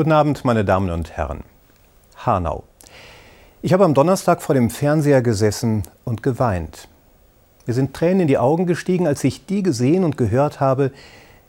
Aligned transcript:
Guten 0.00 0.12
Abend, 0.12 0.46
meine 0.46 0.64
Damen 0.64 0.88
und 0.88 1.10
Herren. 1.10 1.44
Hanau. 2.16 2.64
Ich 3.60 3.74
habe 3.74 3.84
am 3.84 3.92
Donnerstag 3.92 4.40
vor 4.40 4.54
dem 4.54 4.70
Fernseher 4.70 5.20
gesessen 5.20 5.82
und 6.06 6.22
geweint. 6.22 6.88
Mir 7.66 7.74
sind 7.74 7.92
Tränen 7.92 8.20
in 8.20 8.26
die 8.26 8.38
Augen 8.38 8.64
gestiegen, 8.64 9.06
als 9.06 9.22
ich 9.24 9.44
die 9.44 9.62
gesehen 9.62 10.02
und 10.02 10.16
gehört 10.16 10.58
habe, 10.58 10.90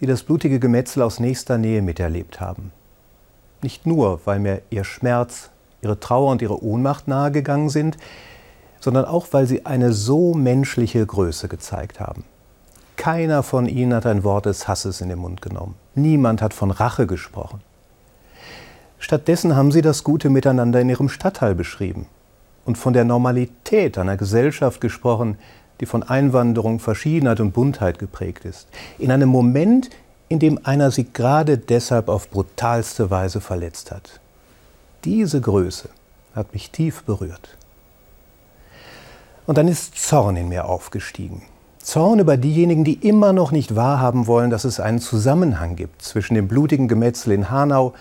die 0.00 0.06
das 0.06 0.22
blutige 0.22 0.60
Gemetzel 0.60 1.02
aus 1.02 1.18
nächster 1.18 1.58
Nähe 1.58 1.82
miterlebt 1.82 2.40
haben. 2.40 2.70
Nicht 3.62 3.84
nur, 3.84 4.20
weil 4.26 4.38
mir 4.38 4.62
ihr 4.70 4.84
Schmerz, 4.84 5.50
ihre 5.82 5.98
Trauer 5.98 6.30
und 6.30 6.40
ihre 6.40 6.62
Ohnmacht 6.62 7.08
nahegegangen 7.08 7.68
sind, 7.68 7.96
sondern 8.78 9.06
auch, 9.06 9.26
weil 9.32 9.48
sie 9.48 9.66
eine 9.66 9.92
so 9.92 10.34
menschliche 10.34 11.04
Größe 11.04 11.48
gezeigt 11.48 11.98
haben. 11.98 12.22
Keiner 12.94 13.42
von 13.42 13.66
ihnen 13.66 13.92
hat 13.92 14.06
ein 14.06 14.22
Wort 14.22 14.46
des 14.46 14.68
Hasses 14.68 15.00
in 15.00 15.08
den 15.08 15.18
Mund 15.18 15.42
genommen. 15.42 15.74
Niemand 15.96 16.42
hat 16.42 16.54
von 16.54 16.70
Rache 16.70 17.08
gesprochen. 17.08 17.60
Stattdessen 19.06 19.54
haben 19.54 19.70
sie 19.70 19.82
das 19.82 20.02
gute 20.02 20.30
Miteinander 20.30 20.80
in 20.80 20.88
ihrem 20.88 21.08
Stadtteil 21.08 21.54
beschrieben 21.54 22.08
und 22.64 22.76
von 22.76 22.92
der 22.92 23.04
Normalität 23.04 23.98
einer 23.98 24.16
Gesellschaft 24.16 24.80
gesprochen, 24.80 25.38
die 25.78 25.86
von 25.86 26.02
Einwanderung, 26.02 26.80
Verschiedenheit 26.80 27.38
und 27.38 27.52
Buntheit 27.52 28.00
geprägt 28.00 28.44
ist. 28.44 28.66
In 28.98 29.12
einem 29.12 29.28
Moment, 29.28 29.90
in 30.28 30.40
dem 30.40 30.58
einer 30.64 30.90
sie 30.90 31.04
gerade 31.04 31.56
deshalb 31.56 32.08
auf 32.08 32.30
brutalste 32.30 33.08
Weise 33.08 33.40
verletzt 33.40 33.92
hat. 33.92 34.18
Diese 35.04 35.40
Größe 35.40 35.88
hat 36.34 36.52
mich 36.52 36.72
tief 36.72 37.04
berührt. 37.04 37.56
Und 39.46 39.56
dann 39.56 39.68
ist 39.68 40.04
Zorn 40.04 40.34
in 40.34 40.48
mir 40.48 40.64
aufgestiegen. 40.64 41.42
Zorn 41.78 42.18
über 42.18 42.36
diejenigen, 42.36 42.82
die 42.82 42.94
immer 42.94 43.32
noch 43.32 43.52
nicht 43.52 43.76
wahrhaben 43.76 44.26
wollen, 44.26 44.50
dass 44.50 44.64
es 44.64 44.80
einen 44.80 44.98
Zusammenhang 44.98 45.76
gibt 45.76 46.02
zwischen 46.02 46.34
dem 46.34 46.48
blutigen 46.48 46.88
Gemetzel 46.88 47.30
in 47.30 47.50
Hanau, 47.50 47.94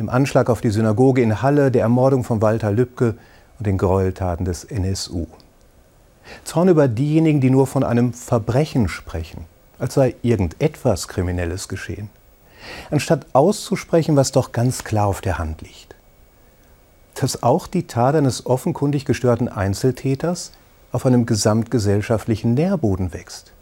dem 0.00 0.08
Anschlag 0.08 0.48
auf 0.48 0.62
die 0.62 0.70
Synagoge 0.70 1.22
in 1.22 1.42
Halle, 1.42 1.70
der 1.70 1.82
Ermordung 1.82 2.24
von 2.24 2.40
Walter 2.40 2.72
Lübcke 2.72 3.16
und 3.58 3.66
den 3.66 3.76
Gräueltaten 3.76 4.46
des 4.46 4.64
NSU. 4.64 5.26
Zorn 6.44 6.68
über 6.68 6.88
diejenigen, 6.88 7.40
die 7.40 7.50
nur 7.50 7.66
von 7.66 7.84
einem 7.84 8.14
Verbrechen 8.14 8.88
sprechen, 8.88 9.44
als 9.78 9.94
sei 9.94 10.14
irgendetwas 10.22 11.06
Kriminelles 11.06 11.68
geschehen, 11.68 12.08
anstatt 12.90 13.26
auszusprechen, 13.34 14.16
was 14.16 14.32
doch 14.32 14.52
ganz 14.52 14.84
klar 14.84 15.06
auf 15.06 15.20
der 15.20 15.38
Hand 15.38 15.60
liegt. 15.60 15.94
Dass 17.20 17.42
auch 17.42 17.66
die 17.66 17.86
Tat 17.86 18.14
eines 18.14 18.46
offenkundig 18.46 19.04
gestörten 19.04 19.48
Einzeltäters 19.48 20.52
auf 20.92 21.04
einem 21.04 21.26
gesamtgesellschaftlichen 21.26 22.54
Nährboden 22.54 23.12
wächst. 23.12 23.52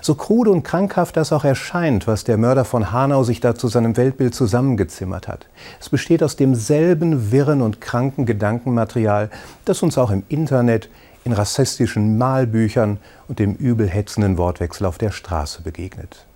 So 0.00 0.14
krude 0.14 0.50
und 0.50 0.62
krankhaft 0.62 1.16
das 1.16 1.32
auch 1.32 1.44
erscheint, 1.44 2.06
was 2.06 2.24
der 2.24 2.36
Mörder 2.36 2.64
von 2.64 2.92
Hanau 2.92 3.24
sich 3.24 3.40
da 3.40 3.54
zu 3.54 3.68
seinem 3.68 3.96
Weltbild 3.96 4.34
zusammengezimmert 4.34 5.28
hat. 5.28 5.46
Es 5.80 5.88
besteht 5.88 6.22
aus 6.22 6.36
demselben 6.36 7.32
wirren 7.32 7.62
und 7.62 7.80
kranken 7.80 8.26
Gedankenmaterial, 8.26 9.30
das 9.64 9.82
uns 9.82 9.98
auch 9.98 10.10
im 10.10 10.24
Internet, 10.28 10.88
in 11.24 11.32
rassistischen 11.32 12.18
Malbüchern 12.18 12.98
und 13.28 13.38
dem 13.38 13.54
übelhetzenden 13.54 14.36
Wortwechsel 14.36 14.86
auf 14.86 14.98
der 14.98 15.10
Straße 15.10 15.62
begegnet. 15.62 16.26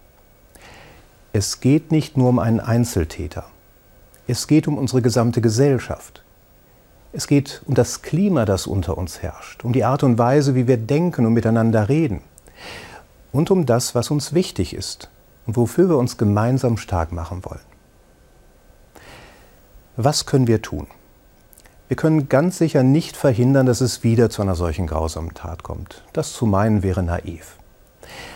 Es 1.34 1.60
geht 1.60 1.92
nicht 1.92 2.16
nur 2.16 2.30
um 2.30 2.38
einen 2.38 2.60
Einzeltäter. 2.60 3.44
Es 4.26 4.46
geht 4.46 4.66
um 4.66 4.78
unsere 4.78 5.02
gesamte 5.02 5.42
Gesellschaft. 5.42 6.22
Es 7.12 7.26
geht 7.26 7.62
um 7.66 7.74
das 7.74 8.02
Klima, 8.02 8.44
das 8.44 8.66
unter 8.66 8.96
uns 8.96 9.22
herrscht, 9.22 9.64
um 9.64 9.72
die 9.72 9.84
Art 9.84 10.02
und 10.02 10.18
Weise, 10.18 10.54
wie 10.54 10.66
wir 10.66 10.76
denken 10.76 11.26
und 11.26 11.34
miteinander 11.34 11.88
reden 11.88 12.22
und 13.32 13.50
um 13.50 13.66
das, 13.66 13.94
was 13.94 14.10
uns 14.10 14.32
wichtig 14.32 14.74
ist 14.74 15.10
und 15.46 15.56
wofür 15.56 15.88
wir 15.88 15.96
uns 15.96 16.16
gemeinsam 16.16 16.76
stark 16.76 17.12
machen 17.12 17.44
wollen. 17.44 17.60
Was 19.96 20.26
können 20.26 20.46
wir 20.46 20.62
tun? 20.62 20.86
Wir 21.88 21.96
können 21.96 22.28
ganz 22.28 22.58
sicher 22.58 22.82
nicht 22.82 23.16
verhindern, 23.16 23.66
dass 23.66 23.80
es 23.80 24.04
wieder 24.04 24.28
zu 24.28 24.42
einer 24.42 24.54
solchen 24.54 24.86
grausamen 24.86 25.34
Tat 25.34 25.62
kommt. 25.62 26.04
Das 26.12 26.34
zu 26.34 26.44
meinen 26.44 26.82
wäre 26.82 27.02
naiv. 27.02 27.56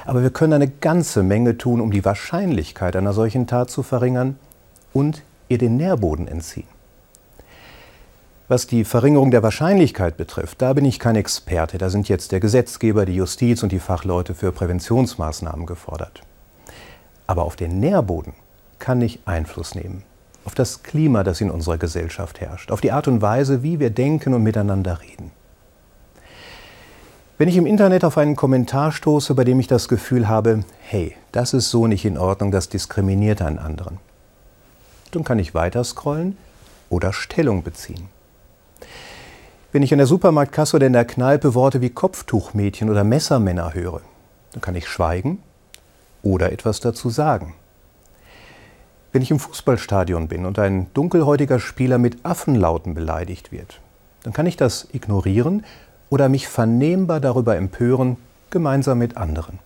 Aber 0.07 0.23
wir 0.23 0.31
können 0.31 0.55
eine 0.55 0.69
ganze 0.69 1.23
Menge 1.23 1.59
tun, 1.59 1.81
um 1.81 1.91
die 1.91 2.05
Wahrscheinlichkeit 2.05 2.97
einer 2.97 3.13
solchen 3.13 3.47
Tat 3.47 3.71
zu 3.71 3.83
verringern 3.83 4.39
und 4.93 5.23
ihr 5.49 5.59
den 5.59 5.77
Nährboden 5.77 6.29
entziehen. 6.29 6.72
Was 8.53 8.67
die 8.67 8.85
Verringerung 8.85 9.31
der 9.31 9.43
Wahrscheinlichkeit 9.43 10.19
betrifft, 10.19 10.61
da 10.61 10.75
bin 10.75 10.85
ich 10.85 10.99
kein 10.99 11.17
Experte. 11.17 11.79
Da 11.79 11.89
sind 11.89 12.11
jetzt 12.11 12.33
der 12.33 12.41
Gesetzgeber, 12.41 13.07
die 13.07 13.15
Justiz 13.15 13.63
und 13.63 13.73
die 13.73 13.79
Fachleute 13.79 14.35
für 14.35 14.53
Präventionsmaßnahmen 14.53 15.65
gefordert. 15.65 16.21
Aber 17.27 17.45
auf 17.45 17.57
den 17.57 17.81
Nährboden 17.81 18.35
kann 18.79 19.01
ich 19.01 19.21
Einfluss 19.25 19.75
nehmen. 19.75 20.03
Auf 20.45 20.55
das 20.55 20.83
Klima, 20.83 21.25
das 21.25 21.41
in 21.41 21.51
unserer 21.51 21.79
Gesellschaft 21.79 22.43
herrscht. 22.43 22.71
Auf 22.71 22.83
die 22.83 22.93
Art 22.93 23.09
und 23.09 23.23
Weise, 23.23 23.63
wie 23.63 23.81
wir 23.81 23.89
denken 23.89 24.35
und 24.35 24.43
miteinander 24.43 25.01
reden. 25.01 25.31
Wenn 27.39 27.49
ich 27.49 27.57
im 27.57 27.65
Internet 27.65 28.05
auf 28.05 28.19
einen 28.19 28.37
Kommentar 28.37 28.93
stoße, 28.93 29.35
bei 29.35 29.45
dem 29.45 29.61
ich 29.61 29.67
das 29.67 29.89
Gefühl 29.89 30.29
habe, 30.29 30.65
hey, 30.83 31.17
das 31.33 31.55
ist 31.55 31.71
so 31.71 31.87
nicht 31.87 32.05
in 32.05 32.19
Ordnung, 32.19 32.51
das 32.51 32.69
diskriminiert 32.69 33.41
einen 33.41 33.59
anderen, 33.59 33.97
dann 35.11 35.25
kann 35.25 35.39
ich 35.39 35.55
weiter 35.55 35.83
scrollen 35.85 36.37
oder 36.91 37.15
Stellung 37.15 37.63
beziehen. 37.63 38.11
Wenn 39.73 39.83
ich 39.83 39.91
in 39.91 39.97
der 39.97 40.07
Supermarktkasse 40.07 40.77
oder 40.77 40.87
in 40.87 40.93
der 40.93 41.07
Kneipe 41.07 41.55
Worte 41.55 41.81
wie 41.81 41.89
Kopftuchmädchen 41.89 42.91
oder 42.91 43.05
Messermänner 43.05 43.73
höre, 43.73 44.03
dann 44.53 44.61
kann 44.61 44.75
ich 44.75 44.87
schweigen 44.87 45.43
oder 46.23 46.53
etwas 46.53 46.81
dazu 46.81 47.09
sagen. 47.09 47.55
Wenn 49.13 49.23
ich 49.23 49.31
im 49.31 49.39
Fußballstadion 49.39 50.29
bin 50.29 50.45
und 50.45 50.59
ein 50.59 50.89
dunkelhäutiger 50.93 51.59
Spieler 51.59 51.97
mit 51.97 52.25
Affenlauten 52.25 52.93
beleidigt 52.93 53.51
wird, 53.51 53.81
dann 54.25 54.35
kann 54.35 54.45
ich 54.45 54.59
das 54.59 54.89
ignorieren 54.93 55.65
oder 56.11 56.29
mich 56.29 56.49
vernehmbar 56.49 57.21
darüber 57.21 57.57
empören, 57.57 58.19
gemeinsam 58.51 58.99
mit 58.99 59.17
anderen. 59.17 59.59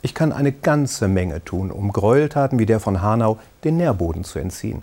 Ich 0.00 0.14
kann 0.14 0.32
eine 0.32 0.52
ganze 0.52 1.06
Menge 1.06 1.44
tun, 1.44 1.70
um 1.70 1.92
Gräueltaten 1.92 2.58
wie 2.58 2.66
der 2.66 2.80
von 2.80 3.02
Hanau 3.02 3.38
den 3.64 3.76
Nährboden 3.76 4.24
zu 4.24 4.38
entziehen, 4.38 4.80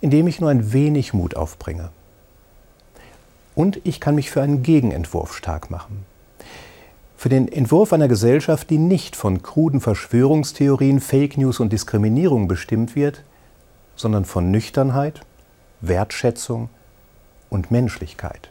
indem 0.00 0.26
ich 0.26 0.40
nur 0.40 0.50
ein 0.50 0.72
wenig 0.72 1.14
Mut 1.14 1.36
aufbringe 1.36 1.90
und 3.54 3.80
ich 3.84 4.00
kann 4.00 4.14
mich 4.14 4.30
für 4.30 4.42
einen 4.42 4.62
Gegenentwurf 4.62 5.34
stark 5.34 5.70
machen. 5.70 6.04
Für 7.16 7.28
den 7.28 7.48
Entwurf 7.48 7.92
einer 7.92 8.08
Gesellschaft, 8.08 8.68
die 8.70 8.78
nicht 8.78 9.16
von 9.16 9.42
kruden 9.42 9.80
Verschwörungstheorien, 9.80 11.00
Fake 11.00 11.38
News 11.38 11.60
und 11.60 11.72
Diskriminierung 11.72 12.48
bestimmt 12.48 12.96
wird, 12.96 13.22
sondern 13.96 14.24
von 14.24 14.50
Nüchternheit, 14.50 15.20
Wertschätzung 15.80 16.68
und 17.48 17.70
Menschlichkeit. 17.70 18.50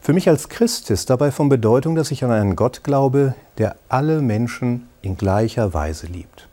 Für 0.00 0.12
mich 0.12 0.28
als 0.28 0.48
Christ 0.48 0.90
ist 0.90 1.10
dabei 1.10 1.30
von 1.30 1.48
Bedeutung, 1.48 1.94
dass 1.94 2.10
ich 2.10 2.24
an 2.24 2.32
einen 2.32 2.56
Gott 2.56 2.82
glaube, 2.82 3.34
der 3.58 3.76
alle 3.88 4.20
Menschen 4.20 4.88
in 5.00 5.16
gleicher 5.16 5.72
Weise 5.74 6.06
liebt 6.08 6.48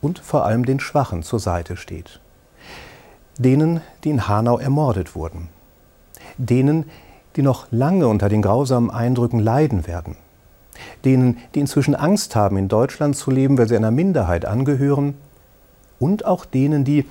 und 0.00 0.18
vor 0.18 0.46
allem 0.46 0.64
den 0.64 0.80
Schwachen 0.80 1.22
zur 1.22 1.38
Seite 1.38 1.76
steht. 1.76 2.20
Denen, 3.38 3.82
die 4.04 4.10
in 4.10 4.26
Hanau 4.26 4.58
ermordet 4.58 5.14
wurden, 5.14 5.48
denen, 6.38 6.84
die 7.36 7.42
noch 7.42 7.66
lange 7.70 8.08
unter 8.08 8.28
den 8.28 8.42
grausamen 8.42 8.90
Eindrücken 8.90 9.40
leiden 9.40 9.86
werden, 9.86 10.16
denen, 11.04 11.38
die 11.54 11.60
inzwischen 11.60 11.94
Angst 11.94 12.36
haben, 12.36 12.56
in 12.56 12.68
Deutschland 12.68 13.16
zu 13.16 13.30
leben, 13.30 13.58
weil 13.58 13.68
sie 13.68 13.76
einer 13.76 13.90
Minderheit 13.90 14.44
angehören, 14.44 15.14
und 15.98 16.24
auch 16.26 16.44
denen, 16.44 16.84
die, 16.84 17.06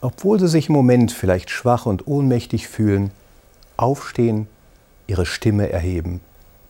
obwohl 0.00 0.38
sie 0.38 0.48
sich 0.48 0.68
im 0.68 0.74
Moment 0.74 1.12
vielleicht 1.12 1.50
schwach 1.50 1.86
und 1.86 2.06
ohnmächtig 2.06 2.68
fühlen, 2.68 3.10
aufstehen, 3.76 4.46
ihre 5.06 5.26
Stimme 5.26 5.70
erheben 5.72 6.20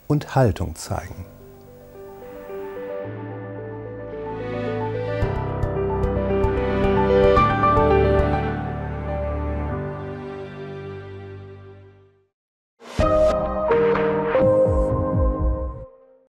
und 0.07 0.35
Haltung 0.35 0.77
zeigen. 0.77 1.27